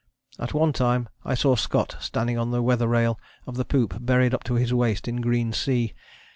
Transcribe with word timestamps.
At 0.39 0.55
one 0.55 0.73
time 0.73 1.09
I 1.23 1.35
saw 1.35 1.55
Scott, 1.55 1.95
standing 1.99 2.35
on 2.35 2.49
the 2.49 2.63
weather 2.63 2.87
rail 2.87 3.19
of 3.45 3.55
the 3.55 3.65
poop, 3.65 4.03
buried 4.03 4.33
to 4.45 4.55
his 4.55 4.73
waist 4.73 5.07
in 5.07 5.17
green 5.21 5.53
sea. 5.53 5.93